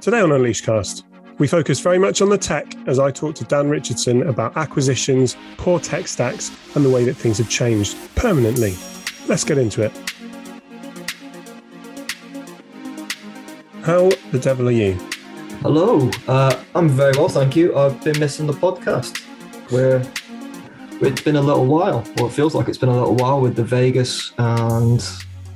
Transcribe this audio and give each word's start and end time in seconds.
Today 0.00 0.22
on 0.22 0.30
Unleashcast, 0.30 1.02
we 1.38 1.46
focus 1.46 1.78
very 1.80 1.98
much 1.98 2.22
on 2.22 2.30
the 2.30 2.38
tech 2.38 2.74
as 2.88 2.98
I 2.98 3.10
talk 3.10 3.34
to 3.34 3.44
Dan 3.44 3.68
Richardson 3.68 4.22
about 4.28 4.56
acquisitions, 4.56 5.36
poor 5.58 5.78
tech 5.78 6.08
stacks, 6.08 6.50
and 6.74 6.82
the 6.82 6.88
way 6.88 7.04
that 7.04 7.12
things 7.12 7.36
have 7.36 7.50
changed 7.50 7.98
permanently. 8.14 8.76
Let's 9.28 9.44
get 9.44 9.58
into 9.58 9.82
it. 9.82 9.92
How 13.82 14.08
the 14.32 14.38
devil 14.40 14.68
are 14.68 14.72
you? 14.72 14.94
Hello, 15.60 16.10
uh, 16.28 16.58
I'm 16.74 16.88
very 16.88 17.12
well, 17.18 17.28
thank 17.28 17.54
you. 17.54 17.76
I've 17.76 18.02
been 18.02 18.18
missing 18.18 18.46
the 18.46 18.54
podcast. 18.54 19.22
We're 19.70 20.02
it's 21.06 21.20
been 21.20 21.36
a 21.36 21.42
little 21.42 21.66
while. 21.66 22.02
Well, 22.16 22.28
it 22.28 22.32
feels 22.32 22.54
like 22.54 22.68
it's 22.68 22.78
been 22.78 22.88
a 22.88 22.98
little 22.98 23.16
while 23.16 23.42
with 23.42 23.54
the 23.54 23.64
Vegas 23.64 24.32
and 24.38 25.06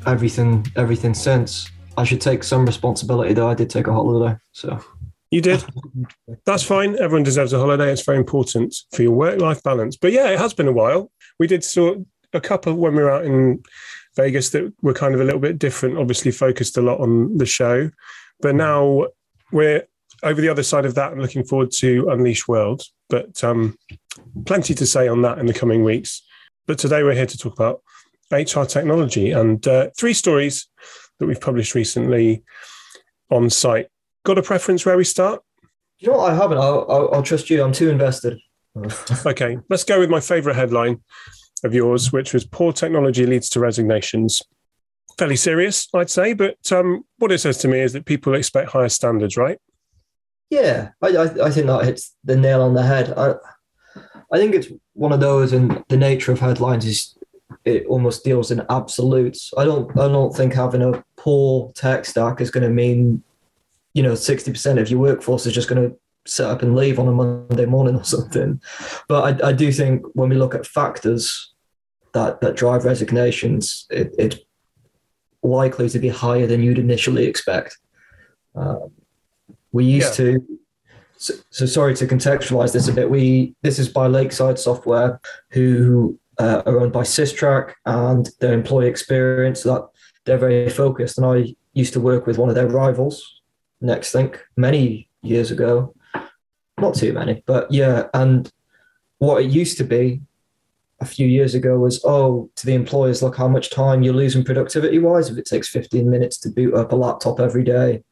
everything, 0.05 0.67
everything 0.77 1.15
since. 1.15 1.71
I 1.97 2.05
should 2.05 2.21
take 2.21 2.43
some 2.43 2.67
responsibility 2.67 3.35
though. 3.35 3.49
I 3.49 3.55
did 3.55 3.71
take 3.71 3.87
a 3.87 3.93
holiday, 3.93 4.37
so 4.53 4.81
You 5.31 5.41
did. 5.41 5.65
That's 6.47 6.63
fine. 6.63 6.97
Everyone 6.97 7.25
deserves 7.25 7.53
a 7.53 7.59
holiday. 7.59 7.91
It's 7.91 8.05
very 8.05 8.19
important 8.19 8.77
for 8.93 9.03
your 9.03 9.11
work 9.11 9.41
life 9.41 9.63
balance. 9.65 9.97
But 9.97 10.13
yeah, 10.13 10.29
it 10.29 10.39
has 10.39 10.55
been 10.55 10.69
a 10.69 10.73
while. 10.73 11.11
We 11.41 11.49
did 11.49 11.65
sort 11.65 11.99
a 12.33 12.41
couple 12.41 12.75
when 12.75 12.95
we 12.95 13.03
were 13.03 13.11
out 13.11 13.25
in 13.25 13.63
Vegas 14.15 14.51
that 14.51 14.73
were 14.83 14.95
kind 14.95 15.13
of 15.13 15.21
a 15.21 15.25
little 15.25 15.41
bit 15.41 15.59
different, 15.59 15.99
obviously 15.99 16.31
focused 16.31 16.77
a 16.77 16.83
lot 16.83 17.01
on 17.01 17.37
the 17.37 17.47
show. 17.47 17.91
But 18.41 18.55
now 18.55 19.07
we're 19.51 19.85
over 20.23 20.41
the 20.41 20.49
other 20.49 20.63
side 20.63 20.87
of 20.87 20.95
that 20.95 21.11
and 21.11 21.21
looking 21.21 21.45
forward 21.45 21.73
to 21.79 22.09
Unleash 22.11 22.47
World. 22.47 22.83
But 23.09 23.43
um, 23.43 23.77
plenty 24.47 24.73
to 24.75 24.87
say 24.87 25.09
on 25.09 25.23
that 25.23 25.39
in 25.39 25.47
the 25.47 25.55
coming 25.55 25.83
weeks. 25.83 26.23
But 26.69 26.79
today 26.79 27.03
we're 27.03 27.15
here 27.15 27.27
to 27.27 27.39
talk 27.39 27.55
about 27.55 27.83
HR 28.31 28.65
technology 28.65 29.33
and 29.33 29.67
uh, 29.67 29.91
three 29.99 30.15
stories 30.15 30.69
that 31.25 31.29
we've 31.29 31.41
published 31.41 31.75
recently 31.75 32.43
on 33.31 33.49
site. 33.51 33.87
Got 34.25 34.39
a 34.39 34.43
preference 34.43 34.85
where 34.85 34.97
we 34.97 35.05
start? 35.05 35.43
you 36.05 36.11
know 36.11 36.19
what? 36.19 36.33
I 36.33 36.37
haven't. 36.37 36.59
I'll, 36.59 36.87
I'll, 36.89 37.15
I'll 37.15 37.23
trust 37.23 37.51
you. 37.51 37.63
I'm 37.63 37.73
too 37.73 37.91
invested. 37.91 38.39
Okay, 39.25 39.57
let's 39.71 39.85
go 39.85 40.01
with 40.01 40.11
my 40.11 40.19
favorite 40.19 40.57
headline 40.57 41.01
of 41.63 41.73
yours, 41.73 42.13
which 42.13 42.35
was 42.35 42.45
Poor 42.45 42.73
Technology 42.73 43.25
Leads 43.25 43.49
to 43.51 43.61
Resignations. 43.61 44.43
Fairly 45.17 45.37
serious, 45.37 45.89
I'd 45.95 46.11
say, 46.11 46.33
but 46.33 46.57
um, 46.73 47.05
what 47.19 47.31
it 47.31 47.39
says 47.39 47.59
to 47.59 47.69
me 47.69 47.79
is 47.79 47.93
that 47.93 48.05
people 48.05 48.35
expect 48.35 48.71
higher 48.71 48.89
standards, 48.89 49.37
right? 49.37 49.59
Yeah, 50.51 50.91
I, 51.01 51.09
I, 51.09 51.47
I 51.47 51.51
think 51.51 51.69
that 51.69 51.85
hits 51.85 52.17
the 52.25 52.37
nail 52.37 52.63
on 52.63 52.75
the 52.75 52.83
head. 52.83 53.15
I, 53.17 53.35
I 54.33 54.39
think 54.39 54.57
it's 54.57 54.69
one 54.93 55.13
of 55.13 55.21
those, 55.21 55.53
and 55.53 55.85
the 55.89 55.97
nature 55.97 56.33
of 56.33 56.41
headlines 56.41 56.85
is 56.85 57.17
it 57.65 57.87
almost 57.87 58.25
deals 58.25 58.51
in 58.51 58.65
absolutes. 58.69 59.53
I 59.57 59.65
don't, 59.65 59.91
I 59.99 60.09
don't 60.09 60.35
think 60.35 60.55
having 60.55 60.83
a 60.83 61.05
poor 61.17 61.73
tech 61.75 62.05
stack 62.05 62.41
is 62.41 62.51
going 62.51 62.65
to 62.65 62.71
mean, 62.71 63.23
you 63.95 64.03
know, 64.03 64.15
sixty 64.15 64.51
percent 64.51 64.79
of 64.79 64.91
your 64.91 65.01
workforce 65.01 65.47
is 65.47 65.53
just 65.55 65.69
going 65.69 65.89
to 65.91 65.97
set 66.27 66.51
up 66.51 66.63
and 66.63 66.75
leave 66.75 66.99
on 66.99 67.09
a 67.09 67.13
Monday 67.13 67.67
morning 67.67 67.97
or 67.97 68.05
something. 68.05 68.61
But 69.09 69.43
I, 69.43 69.49
I 69.49 69.53
do 69.53 69.71
think 69.71 70.05
when 70.15 70.29
we 70.29 70.37
look 70.37 70.55
at 70.55 70.67
factors 70.67 71.53
that 72.13 72.41
that 72.41 72.57
drive 72.57 72.85
resignations, 72.85 73.87
it, 73.91 74.15
it's 74.19 74.39
likely 75.43 75.89
to 75.91 75.99
be 75.99 76.09
higher 76.09 76.47
than 76.47 76.63
you'd 76.63 76.79
initially 76.79 77.27
expect. 77.27 77.77
Um, 78.55 78.91
we 79.73 79.85
used 79.85 80.19
Yeah. 80.19 80.27
to. 80.27 80.59
So, 81.17 81.35
so 81.51 81.65
sorry 81.67 81.95
to 81.95 82.07
contextualize 82.07 82.73
this 82.73 82.89
a 82.89 82.93
bit. 82.93 83.09
We 83.09 83.55
this 83.63 83.79
is 83.79 83.89
by 83.89 84.09
Lakeside 84.09 84.59
Software, 84.59 85.21
who 85.51 86.19
uh, 86.39 86.63
are 86.67 86.81
owned 86.81 86.93
by 86.93 87.03
SysTrack, 87.03 87.75
and 87.87 88.29
their 88.41 88.53
employee 88.53 88.89
experience 88.89 89.63
that 89.63 89.87
they're 90.25 90.39
very 90.39 90.69
focused. 90.69 91.19
And 91.19 91.27
I 91.27 91.55
used 91.73 91.93
to 91.95 92.01
work 92.01 92.27
with 92.27 92.39
one 92.39 92.49
of 92.49 92.55
their 92.55 92.69
rivals, 92.69 93.43
Next 93.81 94.15
Nexthink, 94.15 94.39
many 94.57 95.09
years 95.23 95.51
ago. 95.51 95.95
Not 96.79 96.95
too 96.95 97.13
many, 97.13 97.43
but 97.47 97.71
yeah. 97.71 98.09
And 98.15 98.51
what 99.19 99.43
it 99.43 99.51
used 99.51 99.79
to 99.79 99.85
be 99.85 100.21
a 101.01 101.05
few 101.07 101.27
years 101.27 101.55
ago 101.55 101.79
was, 101.79 102.03
oh, 102.05 102.51
to 102.57 102.67
the 102.67 102.75
employers, 102.75 103.23
look 103.23 103.37
how 103.37 103.49
much 103.49 103.71
time 103.71 104.03
you're 104.03 104.15
losing 104.15 104.45
productivity 104.45 104.99
wise 104.99 105.29
if 105.29 105.39
it 105.39 105.47
takes 105.47 105.69
15 105.69 106.09
minutes 106.09 106.39
to 106.39 106.51
boot 106.51 106.75
up 106.75 106.93
a 106.93 106.97
laptop 106.97 107.41
every 107.41 107.65
day 107.65 108.03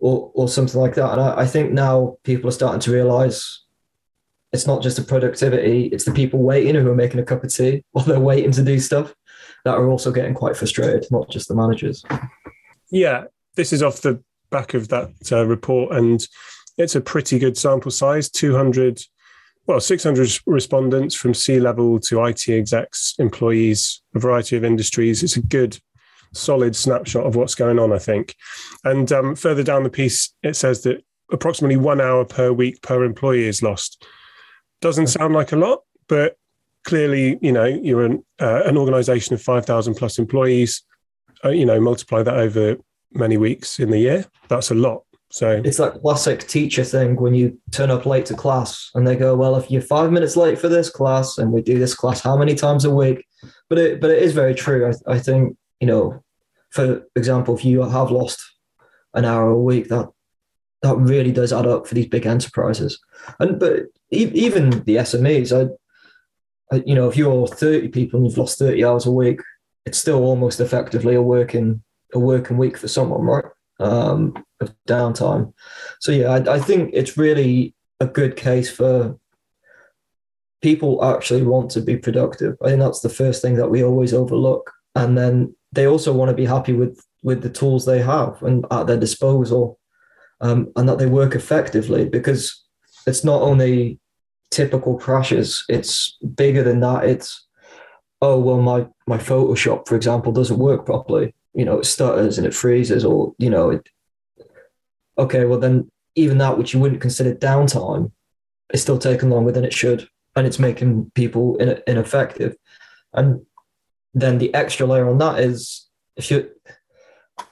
or, 0.00 0.30
or 0.34 0.48
something 0.48 0.80
like 0.80 0.94
that. 0.94 1.12
And 1.12 1.20
I, 1.20 1.40
I 1.40 1.46
think 1.46 1.72
now 1.72 2.16
people 2.24 2.48
are 2.48 2.52
starting 2.52 2.80
to 2.80 2.92
realize 2.92 3.62
it's 4.52 4.66
not 4.66 4.82
just 4.82 4.96
the 4.96 5.02
productivity, 5.02 5.86
it's 5.86 6.04
the 6.04 6.12
people 6.12 6.42
waiting 6.42 6.74
who 6.74 6.90
are 6.90 6.94
making 6.94 7.20
a 7.20 7.24
cup 7.24 7.42
of 7.42 7.52
tea 7.52 7.84
while 7.92 8.04
they're 8.04 8.20
waiting 8.20 8.52
to 8.52 8.62
do 8.62 8.78
stuff 8.78 9.14
that 9.64 9.74
are 9.74 9.88
also 9.88 10.10
getting 10.10 10.34
quite 10.34 10.56
frustrated, 10.56 11.06
not 11.10 11.30
just 11.30 11.48
the 11.48 11.54
managers. 11.54 12.04
Yeah, 12.90 13.24
this 13.56 13.72
is 13.72 13.82
off 13.82 14.02
the 14.02 14.22
back 14.50 14.74
of 14.74 14.88
that 14.88 15.10
uh, 15.30 15.46
report, 15.46 15.96
and 15.96 16.24
it's 16.76 16.94
a 16.94 17.00
pretty 17.00 17.38
good 17.38 17.56
sample 17.56 17.90
size 17.90 18.28
200, 18.28 19.00
well, 19.66 19.80
600 19.80 20.30
respondents 20.46 21.14
from 21.14 21.32
C 21.32 21.60
level 21.60 21.98
to 22.00 22.24
IT 22.24 22.48
execs, 22.48 23.14
employees, 23.18 24.02
a 24.14 24.18
variety 24.18 24.56
of 24.56 24.64
industries. 24.64 25.22
It's 25.22 25.36
a 25.36 25.42
good, 25.42 25.78
solid 26.32 26.74
snapshot 26.74 27.24
of 27.24 27.36
what's 27.36 27.54
going 27.54 27.78
on, 27.78 27.92
I 27.92 27.98
think. 27.98 28.34
And 28.84 29.10
um, 29.12 29.36
further 29.36 29.62
down 29.62 29.84
the 29.84 29.90
piece, 29.90 30.34
it 30.42 30.56
says 30.56 30.82
that 30.82 31.04
approximately 31.30 31.76
one 31.76 32.00
hour 32.00 32.24
per 32.24 32.52
week 32.52 32.82
per 32.82 33.04
employee 33.04 33.46
is 33.46 33.62
lost. 33.62 34.04
Doesn't 34.82 35.06
sound 35.06 35.32
like 35.32 35.52
a 35.52 35.56
lot, 35.56 35.80
but 36.08 36.36
clearly, 36.84 37.38
you 37.40 37.52
know, 37.52 37.64
you're 37.64 38.04
an, 38.04 38.24
uh, 38.40 38.62
an 38.64 38.76
organization 38.76 39.32
of 39.34 39.40
5,000 39.40 39.94
plus 39.94 40.18
employees, 40.18 40.82
uh, 41.44 41.50
you 41.50 41.64
know, 41.64 41.80
multiply 41.80 42.22
that 42.22 42.34
over 42.34 42.76
many 43.12 43.36
weeks 43.36 43.78
in 43.78 43.90
the 43.90 43.98
year. 43.98 44.26
That's 44.48 44.70
a 44.70 44.74
lot. 44.74 45.04
So, 45.30 45.62
It's 45.64 45.78
that 45.78 46.02
classic 46.02 46.46
teacher 46.46 46.84
thing 46.84 47.16
when 47.16 47.32
you 47.32 47.58
turn 47.70 47.90
up 47.90 48.04
late 48.04 48.26
to 48.26 48.34
class 48.34 48.90
and 48.94 49.06
they 49.06 49.16
go, 49.16 49.34
Well, 49.34 49.56
if 49.56 49.70
you're 49.70 49.80
five 49.80 50.12
minutes 50.12 50.36
late 50.36 50.58
for 50.58 50.68
this 50.68 50.90
class 50.90 51.38
and 51.38 51.52
we 51.52 51.62
do 51.62 51.78
this 51.78 51.94
class 51.94 52.20
how 52.20 52.36
many 52.36 52.54
times 52.54 52.84
a 52.84 52.90
week? 52.94 53.24
But 53.70 53.78
it 53.78 54.00
but 54.00 54.10
it 54.10 54.22
is 54.22 54.34
very 54.34 54.54
true. 54.54 54.92
I, 55.06 55.14
I 55.14 55.18
think, 55.18 55.56
you 55.80 55.86
know, 55.86 56.22
for 56.68 57.06
example, 57.16 57.56
if 57.56 57.64
you 57.64 57.80
have 57.80 58.10
lost 58.10 58.42
an 59.14 59.24
hour 59.24 59.48
a 59.48 59.58
week, 59.58 59.88
that 59.88 60.10
that 60.82 60.96
really 60.96 61.32
does 61.32 61.52
add 61.52 61.66
up 61.66 61.86
for 61.86 61.94
these 61.94 62.08
big 62.08 62.26
enterprises. 62.26 63.00
And 63.38 63.58
but 63.58 63.84
even 64.12 64.70
the 64.84 64.96
SMEs, 64.96 65.52
I, 65.52 66.74
I 66.74 66.82
you 66.86 66.94
know, 66.94 67.08
if 67.08 67.16
you're 67.16 67.46
30 67.46 67.88
people 67.88 68.18
and 68.18 68.26
you've 68.26 68.38
lost 68.38 68.58
30 68.58 68.84
hours 68.84 69.06
a 69.06 69.12
week, 69.12 69.40
it's 69.84 69.98
still 69.98 70.22
almost 70.22 70.60
effectively 70.60 71.14
a 71.14 71.22
working 71.22 71.82
a 72.14 72.18
working 72.18 72.58
week 72.58 72.76
for 72.76 72.88
someone, 72.88 73.22
right? 73.22 73.44
Um, 73.80 74.34
of 74.60 74.74
downtime. 74.86 75.52
So 76.00 76.12
yeah, 76.12 76.28
I, 76.28 76.54
I 76.54 76.58
think 76.60 76.90
it's 76.92 77.16
really 77.16 77.74
a 78.00 78.06
good 78.06 78.36
case 78.36 78.70
for 78.70 79.18
people 80.60 81.04
actually 81.04 81.42
want 81.42 81.70
to 81.72 81.80
be 81.80 81.96
productive. 81.96 82.56
I 82.62 82.68
think 82.68 82.80
that's 82.80 83.00
the 83.00 83.08
first 83.08 83.42
thing 83.42 83.56
that 83.56 83.70
we 83.70 83.82
always 83.82 84.12
overlook, 84.12 84.70
and 84.94 85.16
then 85.16 85.56
they 85.72 85.86
also 85.86 86.12
want 86.12 86.28
to 86.28 86.36
be 86.36 86.44
happy 86.44 86.74
with 86.74 87.00
with 87.22 87.42
the 87.42 87.50
tools 87.50 87.86
they 87.86 88.00
have 88.00 88.42
and 88.42 88.66
at 88.70 88.86
their 88.86 88.98
disposal, 88.98 89.78
um, 90.40 90.70
and 90.76 90.88
that 90.88 90.98
they 90.98 91.06
work 91.06 91.34
effectively 91.34 92.08
because 92.08 92.62
it's 93.06 93.24
not 93.24 93.42
only 93.42 93.98
typical 94.52 94.96
crashes; 94.98 95.64
it's 95.68 96.16
bigger 96.36 96.62
than 96.62 96.80
that. 96.80 97.04
It's 97.04 97.46
oh 98.20 98.38
well, 98.38 98.62
my 98.62 98.86
my 99.06 99.18
Photoshop, 99.18 99.88
for 99.88 99.96
example, 99.96 100.32
doesn't 100.32 100.58
work 100.58 100.86
properly. 100.86 101.34
You 101.54 101.64
know, 101.64 101.80
it 101.80 101.86
stutters 101.86 102.38
and 102.38 102.46
it 102.46 102.54
freezes, 102.54 103.04
or 103.04 103.34
you 103.38 103.50
know, 103.50 103.70
it 103.70 103.88
okay, 105.18 105.44
well 105.44 105.58
then 105.58 105.90
even 106.14 106.38
that 106.38 106.58
which 106.58 106.74
you 106.74 106.80
wouldn't 106.80 107.00
consider 107.00 107.34
downtime 107.34 108.12
is 108.72 108.82
still 108.82 108.98
taking 108.98 109.30
longer 109.30 109.50
than 109.52 109.64
it 109.64 109.72
should, 109.72 110.08
and 110.36 110.46
it's 110.46 110.58
making 110.58 111.10
people 111.14 111.56
in, 111.56 111.80
ineffective. 111.86 112.54
And 113.12 113.44
then 114.14 114.38
the 114.38 114.52
extra 114.54 114.86
layer 114.86 115.08
on 115.08 115.18
that 115.18 115.40
is 115.40 115.88
if 116.16 116.30
you, 116.30 116.50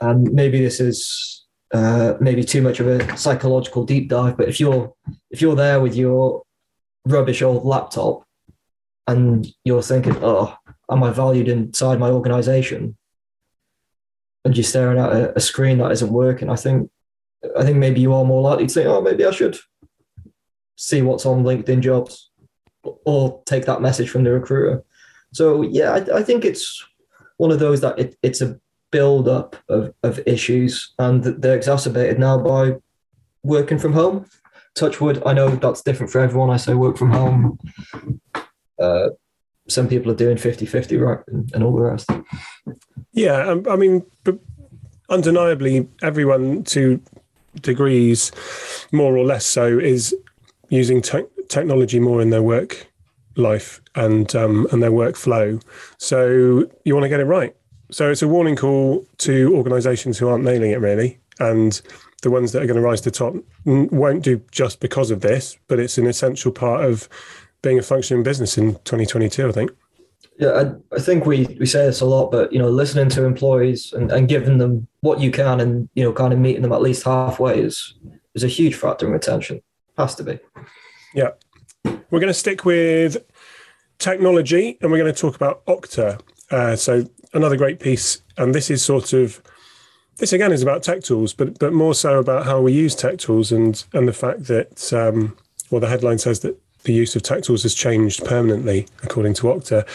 and 0.00 0.30
maybe 0.32 0.60
this 0.60 0.80
is 0.80 1.46
uh, 1.72 2.14
maybe 2.20 2.44
too 2.44 2.62
much 2.62 2.80
of 2.80 2.86
a 2.86 3.16
psychological 3.16 3.84
deep 3.84 4.08
dive, 4.08 4.36
but 4.36 4.48
if 4.48 4.60
you're 4.60 4.92
if 5.30 5.40
you're 5.40 5.56
there 5.56 5.80
with 5.80 5.94
your 5.94 6.42
rubbish 7.06 7.42
old 7.42 7.64
laptop 7.64 8.24
and 9.06 9.46
you're 9.64 9.82
thinking, 9.82 10.16
oh, 10.22 10.56
am 10.90 11.02
I 11.02 11.10
valued 11.10 11.48
inside 11.48 11.98
my 11.98 12.10
organization? 12.10 12.96
And 14.44 14.56
you're 14.56 14.64
staring 14.64 14.98
at 14.98 15.12
a, 15.12 15.36
a 15.36 15.40
screen 15.40 15.78
that 15.78 15.92
isn't 15.92 16.12
working, 16.12 16.48
I 16.50 16.56
think 16.56 16.90
I 17.58 17.64
think 17.64 17.78
maybe 17.78 18.00
you 18.00 18.12
are 18.12 18.24
more 18.24 18.42
likely 18.42 18.66
to 18.66 18.72
say, 18.72 18.86
oh, 18.86 19.00
maybe 19.00 19.24
I 19.24 19.30
should 19.30 19.56
see 20.76 21.02
what's 21.02 21.26
on 21.26 21.42
LinkedIn 21.42 21.80
jobs 21.80 22.30
or 22.82 23.42
take 23.46 23.66
that 23.66 23.82
message 23.82 24.10
from 24.10 24.24
the 24.24 24.32
recruiter. 24.32 24.82
So, 25.32 25.62
yeah, 25.62 25.92
I, 25.92 26.18
I 26.18 26.22
think 26.22 26.44
it's 26.44 26.84
one 27.36 27.50
of 27.50 27.58
those 27.58 27.80
that 27.80 27.98
it, 27.98 28.16
it's 28.22 28.40
a 28.40 28.58
build 28.90 29.28
up 29.28 29.56
of, 29.68 29.94
of 30.02 30.20
issues 30.26 30.92
and 30.98 31.22
they're 31.22 31.56
exacerbated 31.56 32.18
now 32.18 32.38
by 32.38 32.76
working 33.42 33.78
from 33.78 33.92
home. 33.92 34.26
Touchwood, 34.74 35.22
I 35.26 35.32
know 35.32 35.48
that's 35.48 35.82
different 35.82 36.12
for 36.12 36.20
everyone. 36.20 36.50
I 36.50 36.56
say 36.56 36.74
work 36.74 36.96
from 36.96 37.10
home. 37.10 37.58
Uh, 38.80 39.10
some 39.68 39.88
people 39.88 40.10
are 40.10 40.16
doing 40.16 40.36
50 40.36 40.66
50, 40.66 40.96
right? 40.96 41.18
And, 41.26 41.50
and 41.54 41.62
all 41.62 41.74
the 41.74 41.82
rest. 41.82 42.10
yeah, 43.12 43.48
um, 43.48 43.66
I 43.68 43.76
mean, 43.76 44.04
undeniably, 45.08 45.88
everyone 46.02 46.64
to 46.64 47.00
degrees, 47.60 48.32
more 48.92 49.16
or 49.16 49.24
less 49.24 49.44
so, 49.44 49.78
is 49.78 50.14
using 50.68 51.02
te- 51.02 51.26
technology 51.48 51.98
more 51.98 52.22
in 52.22 52.30
their 52.30 52.42
work 52.42 52.86
life 53.36 53.80
and 53.94 54.34
um, 54.34 54.66
and 54.72 54.82
their 54.82 54.90
workflow. 54.90 55.62
So 55.98 56.66
you 56.84 56.94
want 56.94 57.04
to 57.04 57.08
get 57.08 57.20
it 57.20 57.24
right. 57.24 57.54
So 57.90 58.10
it's 58.10 58.22
a 58.22 58.28
warning 58.28 58.56
call 58.56 59.04
to 59.18 59.54
organisations 59.54 60.18
who 60.18 60.28
aren't 60.28 60.44
nailing 60.44 60.70
it 60.70 60.80
really, 60.80 61.18
and 61.38 61.80
the 62.20 62.30
ones 62.30 62.52
that 62.52 62.62
are 62.62 62.66
going 62.66 62.76
to 62.76 62.82
rise 62.82 63.00
to 63.02 63.10
the 63.10 63.16
top 63.16 63.34
won't 63.64 64.22
do 64.22 64.42
just 64.50 64.80
because 64.80 65.10
of 65.10 65.20
this, 65.20 65.56
but 65.68 65.78
it's 65.78 65.98
an 65.98 66.06
essential 66.06 66.52
part 66.52 66.84
of 66.84 67.08
being 67.62 67.78
a 67.78 67.82
functioning 67.82 68.22
business 68.22 68.58
in 68.58 68.74
2022. 68.84 69.48
I 69.48 69.52
think. 69.52 69.70
Yeah, 70.38 70.72
I, 70.92 70.96
I 70.96 71.00
think 71.00 71.26
we, 71.26 71.44
we 71.60 71.66
say 71.66 71.84
this 71.84 72.00
a 72.00 72.06
lot, 72.06 72.30
but 72.30 72.50
you 72.52 72.58
know, 72.58 72.70
listening 72.70 73.10
to 73.10 73.24
employees 73.24 73.92
and, 73.92 74.10
and 74.10 74.26
giving 74.26 74.56
them 74.56 74.86
what 75.00 75.20
you 75.20 75.30
can, 75.30 75.60
and 75.60 75.88
you 75.94 76.02
know, 76.02 76.12
kind 76.12 76.32
of 76.32 76.38
meeting 76.38 76.62
them 76.62 76.72
at 76.72 76.80
least 76.80 77.04
halfway 77.04 77.60
is 77.60 77.94
is 78.34 78.44
a 78.44 78.48
huge 78.48 78.74
factor 78.74 79.06
in 79.06 79.12
retention. 79.12 79.60
Has 79.98 80.14
to 80.14 80.24
be. 80.24 80.38
Yeah, 81.14 81.30
we're 81.84 82.20
going 82.20 82.28
to 82.28 82.34
stick 82.34 82.64
with 82.64 83.18
technology, 83.98 84.78
and 84.80 84.90
we're 84.90 84.98
going 84.98 85.12
to 85.12 85.20
talk 85.20 85.36
about 85.36 85.64
Okta. 85.66 86.20
Uh, 86.50 86.74
so 86.74 87.04
another 87.34 87.56
great 87.56 87.78
piece, 87.78 88.22
and 88.38 88.54
this 88.54 88.70
is 88.70 88.82
sort 88.82 89.12
of 89.12 89.42
this 90.20 90.32
again 90.32 90.52
is 90.52 90.62
about 90.62 90.82
tech 90.82 91.02
tools, 91.02 91.32
but 91.32 91.58
but 91.58 91.72
more 91.72 91.94
so 91.94 92.18
about 92.18 92.44
how 92.44 92.60
we 92.60 92.72
use 92.72 92.94
tech 92.94 93.18
tools 93.18 93.50
and 93.50 93.82
and 93.92 94.06
the 94.06 94.12
fact 94.12 94.44
that 94.44 94.92
um, 94.92 95.36
well, 95.70 95.80
the 95.80 95.88
headline 95.88 96.18
says 96.18 96.40
that 96.40 96.56
the 96.84 96.92
use 96.92 97.16
of 97.16 97.22
tech 97.22 97.42
tools 97.42 97.62
has 97.62 97.74
changed 97.74 98.24
permanently, 98.24 98.86
according 99.02 99.34
to 99.34 99.44
Okta. 99.44 99.86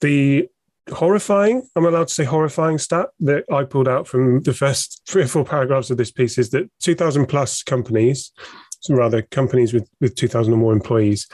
The 0.00 0.48
horrifying, 0.92 1.68
I'm 1.76 1.86
allowed 1.86 2.08
to 2.08 2.14
say 2.14 2.24
horrifying 2.24 2.78
stat 2.78 3.08
that 3.20 3.44
I 3.52 3.64
pulled 3.64 3.88
out 3.88 4.06
from 4.06 4.42
the 4.42 4.52
first 4.52 5.02
three 5.06 5.22
or 5.22 5.26
four 5.26 5.44
paragraphs 5.44 5.90
of 5.90 5.96
this 5.96 6.10
piece 6.10 6.36
is 6.36 6.50
that 6.50 6.70
2,000 6.80 7.26
plus 7.26 7.62
companies, 7.62 8.32
some 8.80 8.96
rather 8.96 9.22
companies 9.22 9.72
with, 9.72 9.88
with 10.00 10.14
2,000 10.14 10.52
or 10.52 10.56
more 10.56 10.72
employees, 10.72 11.26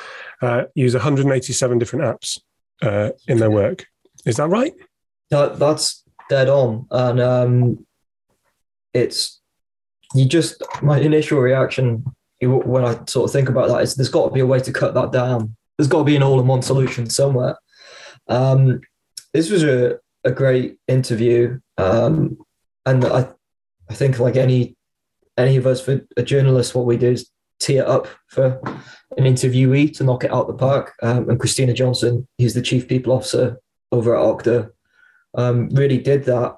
uh, 0.43 0.65
use 0.75 0.95
187 0.95 1.79
different 1.79 2.05
apps 2.05 2.39
uh, 2.83 3.11
in 3.27 3.39
their 3.39 3.51
work. 3.51 3.87
Is 4.25 4.37
that 4.37 4.49
right? 4.49 4.75
That, 5.31 5.59
that's 5.59 6.05
dead 6.29 6.49
on. 6.49 6.87
And 6.91 7.21
um, 7.21 7.87
it's, 8.95 9.41
you 10.15 10.25
just, 10.25 10.63
my 10.83 10.99
initial 10.99 11.39
reaction 11.39 12.05
when 12.43 12.85
I 12.85 12.99
sort 13.07 13.29
of 13.29 13.33
think 13.33 13.49
about 13.49 13.69
that 13.69 13.83
is 13.83 13.95
there's 13.95 14.09
got 14.09 14.29
to 14.29 14.35
be 14.35 14.41
a 14.41 14.47
way 14.47 14.61
to 14.61 14.73
cut 14.73 14.95
that 14.95 15.13
down. 15.13 15.57
There's 15.77 15.89
got 15.89 15.99
to 15.99 16.05
be 16.05 16.17
an 16.17 16.23
all-in-one 16.23 16.63
solution 16.63 17.09
somewhere. 17.09 17.59
Um, 18.29 18.81
this 19.35 19.51
was 19.51 19.63
a, 19.63 19.99
a 20.25 20.31
great 20.31 20.79
interview, 20.89 21.61
um, 21.79 22.39
and 22.87 23.05
I 23.05 23.29
I 23.89 23.95
think 23.95 24.19
like 24.19 24.37
any 24.37 24.77
any 25.37 25.57
of 25.57 25.67
us 25.67 25.81
for 25.81 26.01
a 26.17 26.23
journalist, 26.23 26.75
what 26.75 26.87
we 26.87 26.97
do 26.97 27.11
is 27.13 27.31
tee 27.61 27.77
it 27.77 27.87
up 27.87 28.07
for 28.29 28.61
an 29.17 29.25
interviewee 29.25 29.95
to 29.97 30.05
knock 30.05 30.25
it 30.25 30.33
out 30.33 30.47
the 30.47 30.55
park. 30.55 30.95
Um, 31.03 31.29
and 31.29 31.39
Kristina 31.39 31.75
Johnson, 31.75 32.27
who's 32.39 32.55
the 32.55 32.63
chief 32.63 32.89
people 32.89 33.13
officer 33.13 33.59
over 33.93 34.17
at 34.17 34.23
Okta, 34.23 34.71
um, 35.35 35.69
really 35.71 35.99
did 35.99 36.25
that. 36.25 36.57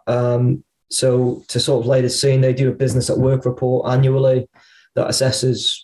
So 0.93 1.43
to 1.49 1.59
sort 1.59 1.81
of 1.81 1.87
lay 1.87 2.01
the 2.01 2.11
scene, 2.11 2.41
they 2.41 2.53
do 2.53 2.69
a 2.71 2.75
business 2.75 3.11
at 3.11 3.19
work 3.19 3.45
report 3.45 3.91
annually 3.91 4.49
that 4.95 5.09
assesses, 5.09 5.79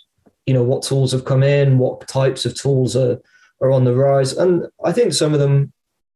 you 0.46 0.54
know, 0.54 0.62
what 0.62 0.82
tools 0.82 1.12
have 1.12 1.24
come 1.24 1.42
in, 1.42 1.78
what 1.78 2.06
types 2.06 2.44
of 2.44 2.54
tools 2.54 2.94
are 2.96 3.18
are 3.60 3.72
on 3.72 3.84
the 3.84 3.94
rise, 3.94 4.34
and 4.34 4.66
I 4.84 4.92
think 4.92 5.12
some 5.12 5.34
of 5.34 5.40
them 5.40 5.72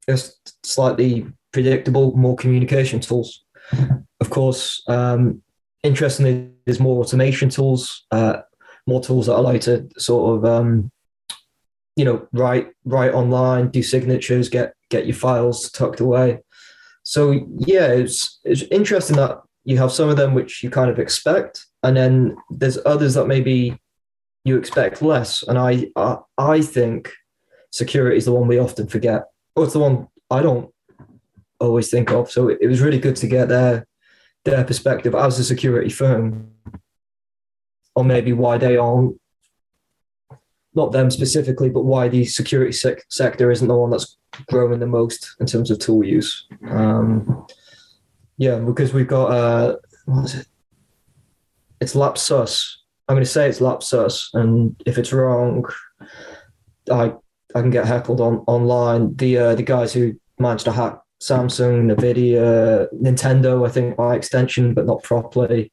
are 0.08 0.16
slightly 0.62 1.26
predictable, 1.52 2.16
more 2.16 2.36
communication 2.36 3.00
tools. 3.00 3.44
Of 4.20 4.30
course, 4.30 4.82
um, 4.86 5.42
interestingly, 5.82 6.50
there's 6.64 6.78
more 6.78 7.00
automation 7.00 7.48
tools, 7.48 8.04
uh, 8.12 8.42
more 8.86 9.00
tools 9.02 9.26
that 9.26 9.36
allow 9.36 9.52
you 9.52 9.58
to 9.60 9.88
sort 9.98 10.36
of, 10.36 10.44
um, 10.44 10.92
you 11.96 12.04
know, 12.04 12.28
write 12.32 12.68
write 12.84 13.12
online, 13.12 13.70
do 13.70 13.82
signatures, 13.82 14.48
get 14.48 14.74
get 14.88 15.06
your 15.06 15.16
files 15.16 15.70
tucked 15.70 16.00
away. 16.00 16.38
So 17.02 17.46
yeah, 17.58 17.88
it's 17.88 18.40
it's 18.44 18.62
interesting 18.70 19.16
that 19.16 19.40
you 19.64 19.78
have 19.78 19.92
some 19.92 20.08
of 20.08 20.16
them 20.16 20.34
which 20.34 20.62
you 20.62 20.70
kind 20.70 20.90
of 20.90 20.98
expect, 20.98 21.66
and 21.82 21.96
then 21.96 22.36
there's 22.50 22.78
others 22.86 23.14
that 23.14 23.26
maybe 23.26 23.78
you 24.44 24.56
expect 24.56 25.02
less. 25.02 25.42
And 25.42 25.58
I 25.58 25.86
I, 25.96 26.18
I 26.38 26.60
think 26.62 27.12
security 27.70 28.16
is 28.16 28.24
the 28.24 28.32
one 28.32 28.48
we 28.48 28.58
often 28.58 28.86
forget, 28.86 29.24
or 29.56 29.64
it's 29.64 29.72
the 29.72 29.78
one 29.78 30.08
I 30.30 30.42
don't 30.42 30.72
always 31.60 31.90
think 31.90 32.10
of. 32.10 32.30
So 32.30 32.48
it, 32.48 32.58
it 32.60 32.66
was 32.68 32.80
really 32.80 32.98
good 32.98 33.16
to 33.16 33.26
get 33.26 33.48
their 33.48 33.86
their 34.44 34.64
perspective 34.64 35.14
as 35.14 35.38
a 35.38 35.44
security 35.44 35.90
firm, 35.90 36.52
or 37.94 38.04
maybe 38.04 38.32
why 38.32 38.58
they 38.58 38.76
aren't 38.76 39.16
not 40.74 40.92
them 40.92 41.10
specifically, 41.10 41.68
but 41.68 41.84
why 41.84 42.08
the 42.08 42.24
security 42.24 42.72
sec- 42.72 43.04
sector 43.08 43.50
isn't 43.50 43.68
the 43.68 43.76
one 43.76 43.90
that's 43.90 44.16
growing 44.48 44.80
the 44.80 44.86
most 44.86 45.34
in 45.40 45.46
terms 45.46 45.70
of 45.70 45.78
tool 45.78 46.04
use. 46.04 46.46
Um, 46.68 47.46
yeah, 48.38 48.58
because 48.58 48.92
we've 48.92 49.08
got 49.08 49.30
uh, 49.30 49.76
what 50.06 50.24
is 50.24 50.34
it? 50.34 50.46
It's 51.80 51.94
Lapsus. 51.94 52.78
I'm 53.08 53.16
going 53.16 53.24
to 53.24 53.30
say 53.30 53.48
it's 53.48 53.60
Lapsus, 53.60 54.30
and 54.34 54.80
if 54.86 54.98
it's 54.98 55.12
wrong, 55.12 55.64
I 56.90 57.12
I 57.54 57.60
can 57.60 57.70
get 57.70 57.86
heckled 57.86 58.20
on 58.20 58.38
online. 58.46 59.14
The 59.16 59.38
uh, 59.38 59.54
the 59.54 59.62
guys 59.62 59.92
who 59.92 60.14
managed 60.38 60.64
to 60.64 60.72
hack 60.72 60.98
Samsung, 61.22 61.94
Nvidia, 61.94 62.88
Nintendo, 62.94 63.66
I 63.66 63.70
think 63.70 63.96
by 63.96 64.16
extension, 64.16 64.74
but 64.74 64.86
not 64.86 65.02
properly. 65.02 65.72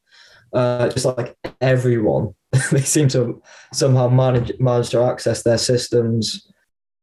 Uh, 0.52 0.88
just 0.88 1.06
like 1.06 1.36
everyone, 1.60 2.34
they 2.72 2.80
seem 2.80 3.08
to 3.08 3.42
somehow 3.72 4.08
manage 4.08 4.52
manage 4.58 4.90
to 4.90 5.02
access 5.02 5.42
their 5.42 5.58
systems, 5.58 6.50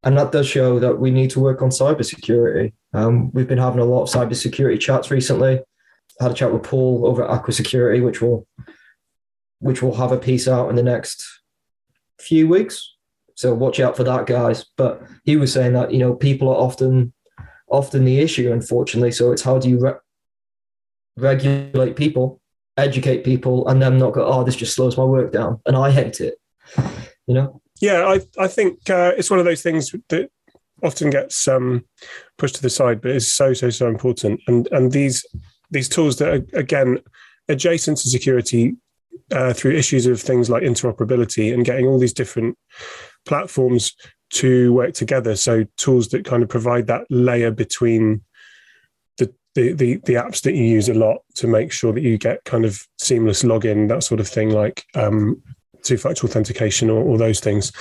and 0.04 0.18
that 0.18 0.32
does 0.32 0.48
show 0.48 0.80
that 0.80 1.00
we 1.00 1.12
need 1.12 1.30
to 1.32 1.40
work 1.40 1.62
on 1.62 1.70
cybersecurity. 1.70 2.74
Um, 2.94 3.32
we've 3.32 3.48
been 3.48 3.58
having 3.58 3.80
a 3.80 3.86
lot 3.86 4.04
of 4.04 4.10
cybersecurity 4.10 4.80
chats 4.80 5.10
recently. 5.10 5.60
I 6.20 6.24
had 6.24 6.32
a 6.32 6.36
chat 6.36 6.52
with 6.52 6.64
Paul 6.64 7.06
over 7.06 7.24
at 7.24 7.30
Aqua 7.30 7.54
Security, 7.54 8.02
which 8.02 8.22
will 8.22 8.48
which 9.60 9.82
will 9.82 9.96
have 9.96 10.12
a 10.12 10.18
piece 10.18 10.48
out 10.48 10.70
in 10.70 10.76
the 10.76 10.84
next 10.84 11.24
few 12.20 12.48
weeks. 12.48 12.96
So 13.36 13.54
watch 13.54 13.80
out 13.80 13.96
for 13.96 14.04
that, 14.04 14.26
guys. 14.26 14.66
But 14.76 15.02
he 15.24 15.38
was 15.38 15.54
saying 15.54 15.74
that 15.74 15.92
you 15.92 16.00
know 16.00 16.14
people 16.14 16.50
are 16.50 16.56
often 16.58 17.14
often 17.70 18.04
the 18.04 18.20
issue, 18.20 18.52
unfortunately. 18.52 19.12
So 19.12 19.32
it's 19.32 19.44
how 19.44 19.60
do 19.60 19.70
you 19.70 19.80
re- 19.80 19.94
regulate 21.18 21.96
people, 21.96 22.42
educate 22.78 23.24
people, 23.24 23.68
and 23.68 23.82
then 23.82 23.98
not 23.98 24.14
go, 24.14 24.26
oh, 24.26 24.44
this 24.44 24.56
just 24.56 24.76
slows 24.76 24.98
my 24.98 25.04
work 25.04 25.32
down, 25.32 25.60
and 25.66 25.76
I 25.76 25.92
hate 25.92 26.20
it. 26.22 26.40
You 27.28 27.34
know. 27.34 27.62
Yeah, 27.82 28.06
I 28.08 28.22
I 28.44 28.48
think 28.48 28.90
uh, 28.90 29.14
it's 29.18 29.30
one 29.30 29.40
of 29.40 29.46
those 29.46 29.62
things 29.62 29.94
that 30.10 30.30
often 30.84 31.10
gets 31.10 31.48
um, 31.48 31.86
pushed 32.38 32.56
to 32.56 32.62
the 32.62 32.70
side, 32.70 33.02
but 33.02 33.12
it's 33.12 33.32
so 33.32 33.54
so 33.54 33.70
so 33.70 33.88
important. 33.88 34.42
And 34.48 34.68
and 34.72 34.92
these 34.92 35.26
these 35.72 35.90
tools 35.90 36.18
that 36.18 36.30
are 36.30 36.60
again 36.60 37.00
adjacent 37.50 37.98
to 38.00 38.10
security 38.10 38.76
uh, 39.32 39.54
through 39.54 39.72
issues 39.72 40.06
of 40.06 40.22
things 40.22 40.50
like 40.50 40.64
interoperability 40.64 41.54
and 41.54 41.66
getting 41.66 41.86
all 41.86 42.00
these 42.00 42.14
different 42.14 42.58
platforms 43.26 43.94
to 44.30 44.74
work 44.74 44.94
together. 44.94 45.36
So 45.36 45.66
tools 45.78 46.10
that 46.10 46.26
kind 46.26 46.44
of 46.44 46.50
provide 46.50 46.88
that 46.88 47.06
layer 47.10 47.52
between 47.52 48.22
the, 49.58 49.74
the 49.74 49.96
the 50.06 50.14
apps 50.14 50.44
that 50.44 50.54
you 50.54 50.64
use 50.64 50.88
a 50.88 50.94
lot 50.94 51.18
to 51.36 51.48
make 51.48 51.72
sure 51.72 51.92
that 51.92 52.04
you 52.04 52.18
get 52.20 52.44
kind 52.46 52.64
of 52.64 52.80
seamless 53.00 53.42
login, 53.42 53.90
that 53.90 54.04
sort 54.04 54.20
of 54.20 54.28
thing, 54.28 54.52
like 54.52 54.86
um, 54.94 55.42
two-factor 55.84 56.28
authentication 56.28 56.92
or, 56.92 57.04
all 57.04 57.18
those 57.18 57.40
things. 57.40 57.72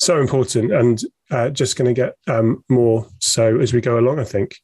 So 0.00 0.20
important, 0.20 0.72
and 0.72 1.00
uh, 1.32 1.50
just 1.50 1.76
going 1.76 1.92
to 1.92 2.00
get 2.00 2.14
um, 2.32 2.62
more 2.68 3.08
so 3.20 3.58
as 3.58 3.72
we 3.72 3.80
go 3.80 3.98
along. 3.98 4.20
I 4.20 4.24
think. 4.24 4.56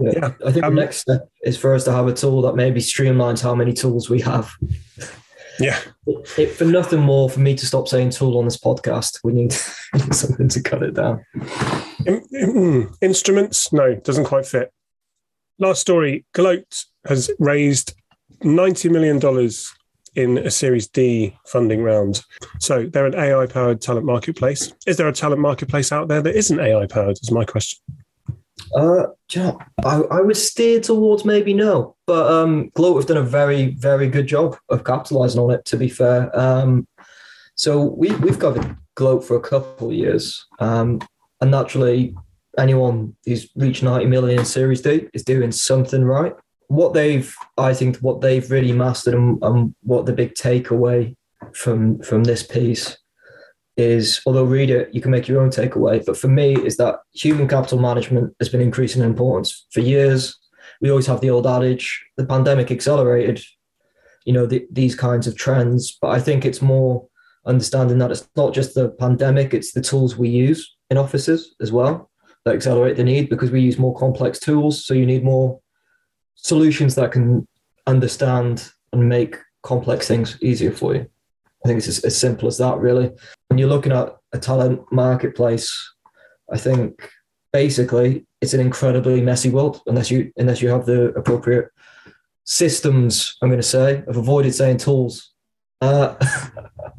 Yeah, 0.00 0.12
yeah. 0.14 0.30
I 0.46 0.52
think 0.52 0.64
um, 0.64 0.74
the 0.76 0.80
next 0.80 0.98
step 0.98 1.28
is 1.42 1.58
for 1.58 1.74
us 1.74 1.84
to 1.84 1.92
have 1.92 2.06
a 2.06 2.14
tool 2.14 2.40
that 2.42 2.56
maybe 2.56 2.80
streamlines 2.80 3.42
how 3.42 3.54
many 3.54 3.74
tools 3.74 4.08
we 4.08 4.22
have. 4.22 4.50
Yeah. 5.60 5.78
It, 6.06 6.38
it, 6.38 6.50
for 6.52 6.64
nothing 6.64 7.00
more, 7.00 7.28
for 7.28 7.40
me 7.40 7.56
to 7.56 7.66
stop 7.66 7.88
saying 7.88 8.10
tool 8.10 8.38
on 8.38 8.44
this 8.44 8.56
podcast, 8.56 9.18
we 9.24 9.32
need, 9.32 9.52
something 10.12 10.48
to 10.48 10.62
cut 10.62 10.84
it 10.84 10.94
down. 10.94 11.24
In, 12.06 12.22
in, 12.30 12.90
instruments? 13.02 13.72
No, 13.72 13.96
doesn't 13.96 14.26
quite 14.26 14.46
fit. 14.46 14.72
Last 15.58 15.80
story 15.80 16.24
Gloat 16.34 16.84
has 17.06 17.30
raised 17.38 17.94
$90 18.42 18.90
million 18.90 19.50
in 20.14 20.38
a 20.46 20.50
Series 20.50 20.88
D 20.88 21.36
funding 21.46 21.82
round. 21.82 22.24
So 22.60 22.86
they're 22.86 23.06
an 23.06 23.14
AI 23.14 23.46
powered 23.46 23.80
talent 23.80 24.06
marketplace. 24.06 24.72
Is 24.86 24.96
there 24.96 25.08
a 25.08 25.12
talent 25.12 25.40
marketplace 25.40 25.92
out 25.92 26.08
there 26.08 26.22
that 26.22 26.36
isn't 26.36 26.60
AI 26.60 26.86
powered? 26.86 27.18
Is 27.20 27.30
my 27.30 27.44
question. 27.44 27.78
Uh, 28.74 29.06
know, 29.36 29.58
I, 29.84 29.96
I 30.10 30.20
would 30.20 30.36
steer 30.36 30.80
towards 30.80 31.24
maybe 31.24 31.54
no, 31.54 31.96
but 32.06 32.30
um, 32.30 32.70
Gloat 32.74 32.96
have 32.96 33.06
done 33.06 33.16
a 33.16 33.22
very, 33.22 33.70
very 33.70 34.08
good 34.08 34.26
job 34.26 34.56
of 34.68 34.84
capitalizing 34.84 35.40
on 35.40 35.50
it. 35.50 35.64
To 35.66 35.76
be 35.76 35.88
fair, 35.88 36.36
um, 36.38 36.86
so 37.54 37.82
we 37.82 38.14
we've 38.16 38.38
covered 38.38 38.76
Gloat 38.94 39.24
for 39.24 39.36
a 39.36 39.40
couple 39.40 39.88
of 39.88 39.94
years, 39.94 40.44
um, 40.58 41.00
and 41.40 41.50
naturally, 41.50 42.14
anyone 42.56 43.16
who's 43.26 43.50
reached 43.56 43.82
ninety 43.82 44.06
million 44.06 44.40
in 44.40 44.44
Series 44.44 44.80
D 44.80 45.08
is 45.12 45.24
doing 45.24 45.52
something 45.52 46.04
right. 46.04 46.34
what 46.68 46.92
they've, 46.92 47.34
I 47.56 47.74
think, 47.74 47.96
what 47.98 48.20
they've 48.20 48.48
really 48.50 48.72
mastered 48.72 49.14
and, 49.14 49.42
and 49.42 49.74
what 49.82 50.06
the 50.06 50.12
big 50.12 50.34
takeaway 50.34 51.16
from 51.54 52.00
from 52.00 52.24
this 52.24 52.42
piece 52.42 52.96
is 53.76 54.20
although 54.26 54.44
read 54.44 54.70
it, 54.70 54.92
you 54.92 55.00
can 55.00 55.10
make 55.10 55.28
your 55.28 55.40
own 55.40 55.50
takeaway. 55.50 56.04
But 56.04 56.16
for 56.16 56.28
me, 56.28 56.54
is 56.54 56.76
that 56.76 56.96
human 57.14 57.48
capital 57.48 57.78
management 57.78 58.34
has 58.40 58.48
been 58.48 58.60
increasing 58.60 59.02
in 59.02 59.08
importance 59.08 59.66
for 59.70 59.80
years. 59.80 60.36
We 60.80 60.90
always 60.90 61.06
have 61.06 61.20
the 61.20 61.30
old 61.30 61.46
adage, 61.46 62.04
the 62.16 62.26
pandemic 62.26 62.70
accelerated, 62.70 63.40
you 64.24 64.32
know, 64.32 64.46
the, 64.46 64.66
these 64.70 64.94
kinds 64.94 65.26
of 65.26 65.36
trends. 65.36 65.96
But 66.00 66.08
I 66.08 66.20
think 66.20 66.44
it's 66.44 66.60
more 66.60 67.06
understanding 67.46 67.98
that 67.98 68.10
it's 68.10 68.28
not 68.36 68.52
just 68.52 68.74
the 68.74 68.90
pandemic, 68.90 69.54
it's 69.54 69.72
the 69.72 69.80
tools 69.80 70.16
we 70.16 70.28
use 70.28 70.76
in 70.90 70.98
offices 70.98 71.54
as 71.60 71.72
well 71.72 72.07
that 72.48 72.56
accelerate 72.56 72.96
the 72.96 73.04
need 73.04 73.28
because 73.28 73.50
we 73.50 73.60
use 73.60 73.78
more 73.78 73.94
complex 73.94 74.38
tools. 74.38 74.84
So 74.84 74.94
you 74.94 75.06
need 75.06 75.22
more 75.22 75.60
solutions 76.34 76.94
that 76.94 77.12
can 77.12 77.46
understand 77.86 78.70
and 78.92 79.08
make 79.08 79.36
complex 79.62 80.08
things 80.08 80.38
easier 80.40 80.72
for 80.72 80.94
you. 80.94 81.06
I 81.64 81.68
think 81.68 81.78
it's 81.78 81.88
as, 81.88 82.04
as 82.04 82.16
simple 82.16 82.48
as 82.48 82.58
that, 82.58 82.78
really. 82.78 83.10
When 83.48 83.58
you're 83.58 83.68
looking 83.68 83.92
at 83.92 84.16
a 84.32 84.38
talent 84.38 84.80
marketplace, 84.90 85.76
I 86.50 86.56
think 86.56 87.10
basically 87.52 88.26
it's 88.40 88.54
an 88.54 88.60
incredibly 88.60 89.20
messy 89.20 89.50
world 89.50 89.82
unless 89.86 90.10
you 90.10 90.32
unless 90.36 90.62
you 90.62 90.68
have 90.68 90.86
the 90.86 91.06
appropriate 91.14 91.68
systems. 92.44 93.36
I'm 93.42 93.48
going 93.48 93.60
to 93.60 93.66
say 93.66 94.02
I've 94.08 94.16
avoided 94.16 94.54
saying 94.54 94.78
tools. 94.78 95.32
Uh, 95.80 96.14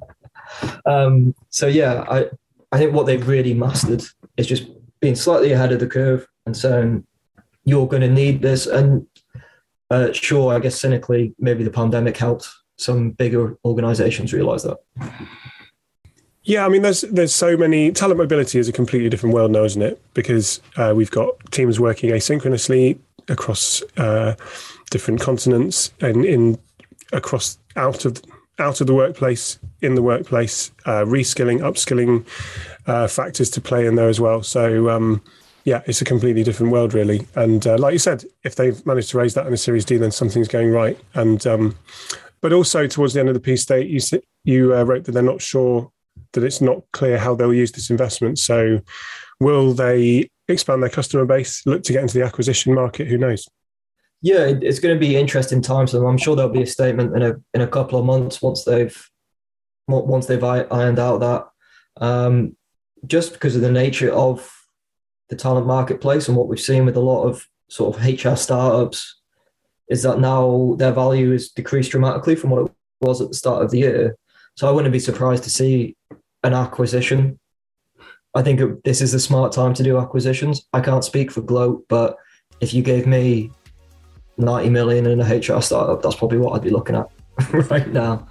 um, 0.85 1.33
so 1.49 1.67
yeah, 1.67 2.03
I 2.09 2.29
I 2.71 2.77
think 2.77 2.93
what 2.93 3.05
they've 3.05 3.27
really 3.27 3.53
mastered 3.53 4.03
is 4.37 4.47
just 4.47 4.67
being 5.01 5.15
slightly 5.15 5.51
ahead 5.51 5.71
of 5.71 5.79
the 5.79 5.87
curve 5.87 6.27
and 6.45 6.55
saying 6.55 7.05
you're 7.65 7.87
going 7.87 8.01
to 8.01 8.09
need 8.09 8.41
this. 8.41 8.67
And 8.67 9.05
uh, 9.89 10.11
sure, 10.11 10.53
I 10.53 10.59
guess 10.59 10.79
cynically, 10.79 11.33
maybe 11.39 11.63
the 11.63 11.71
pandemic 11.71 12.17
helped 12.17 12.49
some 12.77 13.11
bigger 13.11 13.57
organizations 13.65 14.33
realize 14.33 14.63
that. 14.63 14.77
Yeah, 16.43 16.65
I 16.65 16.69
mean, 16.69 16.81
there's 16.81 17.01
there's 17.01 17.35
so 17.35 17.57
many 17.57 17.91
talent 17.91 18.17
mobility 18.17 18.57
is 18.57 18.67
a 18.67 18.73
completely 18.73 19.09
different 19.09 19.35
world 19.35 19.51
now, 19.51 19.65
isn't 19.65 19.81
it? 19.81 20.01
Because 20.13 20.61
uh, 20.77 20.93
we've 20.95 21.11
got 21.11 21.29
teams 21.51 21.79
working 21.79 22.11
asynchronously 22.11 22.97
across 23.27 23.83
uh, 23.97 24.35
different 24.89 25.19
continents 25.21 25.93
and 26.01 26.25
in 26.25 26.57
across 27.11 27.57
out 27.75 28.05
of 28.05 28.21
out 28.59 28.81
of 28.81 28.87
the 28.87 28.93
workplace, 28.93 29.59
in 29.81 29.95
the 29.95 30.01
workplace, 30.01 30.71
uh, 30.85 31.03
reskilling, 31.05 31.59
upskilling 31.59 32.25
uh, 32.87 33.07
factors 33.07 33.49
to 33.51 33.61
play 33.61 33.85
in 33.85 33.95
there 33.95 34.09
as 34.09 34.19
well. 34.19 34.43
So 34.43 34.89
um, 34.89 35.21
yeah, 35.63 35.81
it's 35.85 36.01
a 36.01 36.05
completely 36.05 36.43
different 36.43 36.71
world, 36.71 36.93
really. 36.93 37.27
And 37.35 37.65
uh, 37.65 37.77
like 37.77 37.93
you 37.93 37.99
said, 37.99 38.23
if 38.43 38.55
they've 38.55 38.83
managed 38.85 39.09
to 39.11 39.17
raise 39.17 39.33
that 39.35 39.47
in 39.47 39.53
a 39.53 39.57
Series 39.57 39.85
D, 39.85 39.97
then 39.97 40.11
something's 40.11 40.47
going 40.47 40.71
right. 40.71 40.97
And 41.13 41.45
um, 41.47 41.75
but 42.41 42.53
also 42.53 42.87
towards 42.87 43.13
the 43.13 43.19
end 43.19 43.29
of 43.29 43.35
the 43.35 43.41
piece, 43.41 43.65
they 43.65 43.83
you 43.83 43.99
you 44.43 44.75
uh, 44.75 44.83
wrote 44.83 45.05
that 45.05 45.11
they're 45.11 45.23
not 45.23 45.41
sure 45.41 45.91
that 46.33 46.43
it's 46.43 46.61
not 46.61 46.83
clear 46.91 47.17
how 47.17 47.35
they'll 47.35 47.53
use 47.53 47.71
this 47.71 47.89
investment. 47.89 48.39
So 48.39 48.81
will 49.39 49.73
they 49.73 50.29
expand 50.47 50.81
their 50.81 50.89
customer 50.89 51.25
base, 51.25 51.65
look 51.65 51.83
to 51.83 51.93
get 51.93 52.01
into 52.01 52.17
the 52.17 52.25
acquisition 52.25 52.73
market? 52.73 53.07
Who 53.07 53.17
knows? 53.17 53.47
Yeah, 54.21 54.51
it's 54.61 54.79
going 54.79 54.95
to 54.95 54.99
be 54.99 55.15
interesting 55.15 55.61
times, 55.61 55.93
I'm 55.93 56.17
sure 56.17 56.35
there'll 56.35 56.51
be 56.51 56.63
a 56.63 56.67
statement 56.67 57.15
in 57.15 57.21
a 57.21 57.35
in 57.53 57.61
a 57.61 57.67
couple 57.67 57.97
of 57.97 58.05
months 58.05 58.41
once 58.41 58.63
they've 58.63 59.09
once 59.87 60.25
they've 60.25 60.43
ironed 60.43 60.99
out 60.99 61.19
that. 61.19 61.47
Um, 62.03 62.55
just 63.07 63.33
because 63.33 63.55
of 63.55 63.61
the 63.61 63.71
nature 63.71 64.11
of 64.11 64.51
the 65.29 65.35
talent 65.35 65.67
marketplace 65.67 66.27
and 66.27 66.35
what 66.35 66.47
we've 66.47 66.59
seen 66.59 66.85
with 66.85 66.97
a 66.97 67.01
lot 67.01 67.23
of 67.23 67.47
sort 67.69 67.95
of 67.95 68.03
HR 68.03 68.35
startups 68.35 69.21
is 69.89 70.03
that 70.03 70.19
now 70.19 70.75
their 70.77 70.91
value 70.91 71.31
is 71.31 71.49
decreased 71.49 71.91
dramatically 71.91 72.35
from 72.35 72.49
what 72.49 72.65
it 72.65 72.71
was 73.01 73.21
at 73.21 73.29
the 73.29 73.33
start 73.33 73.63
of 73.63 73.71
the 73.71 73.79
year. 73.79 74.17
So 74.55 74.67
I 74.67 74.71
wouldn't 74.71 74.91
be 74.91 74.99
surprised 74.99 75.43
to 75.43 75.49
see 75.49 75.95
an 76.43 76.53
acquisition. 76.53 77.39
I 78.35 78.43
think 78.43 78.83
this 78.83 79.01
is 79.01 79.13
a 79.13 79.19
smart 79.19 79.51
time 79.51 79.73
to 79.75 79.83
do 79.83 79.97
acquisitions. 79.97 80.67
I 80.73 80.81
can't 80.81 81.03
speak 81.03 81.31
for 81.31 81.41
Gloat, 81.41 81.85
but 81.87 82.17
if 82.61 82.73
you 82.73 82.83
gave 82.83 83.07
me 83.07 83.51
90 84.39 84.69
million 84.69 85.05
in 85.05 85.19
a 85.19 85.23
HR 85.23 85.61
startup, 85.61 86.01
that's 86.01 86.15
probably 86.15 86.37
what 86.37 86.53
I'd 86.53 86.63
be 86.63 86.69
looking 86.69 86.95
at 86.95 87.09
right 87.69 87.87
now. 87.89 88.27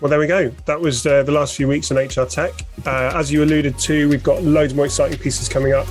Well, 0.00 0.10
there 0.10 0.18
we 0.18 0.26
go. 0.26 0.50
That 0.66 0.78
was 0.80 1.06
uh, 1.06 1.22
the 1.22 1.32
last 1.32 1.56
few 1.56 1.68
weeks 1.68 1.90
in 1.90 1.96
HR 1.96 2.26
Tech. 2.26 2.52
Uh, 2.84 3.12
as 3.14 3.32
you 3.32 3.42
alluded 3.42 3.78
to, 3.78 4.08
we've 4.08 4.22
got 4.22 4.42
loads 4.42 4.74
more 4.74 4.84
exciting 4.84 5.18
pieces 5.18 5.48
coming 5.48 5.72
up. 5.72 5.86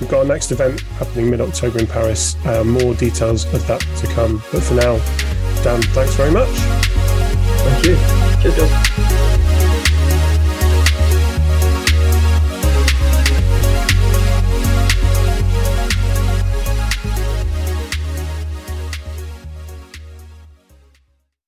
We've 0.00 0.08
got 0.08 0.20
our 0.20 0.24
next 0.24 0.50
event 0.50 0.80
happening 0.80 1.28
mid 1.28 1.42
October 1.42 1.78
in 1.78 1.86
Paris. 1.86 2.34
Uh, 2.46 2.64
more 2.64 2.94
details 2.94 3.44
of 3.52 3.66
that 3.66 3.80
to 3.98 4.06
come. 4.14 4.42
But 4.50 4.62
for 4.62 4.74
now, 4.74 4.96
Dan, 5.62 5.82
thanks 5.82 6.14
very 6.14 6.30
much. 6.30 6.48
Thank 6.48 7.84
you. 7.84 7.96
Cheers, 8.42 8.56
guys. 8.56 9.09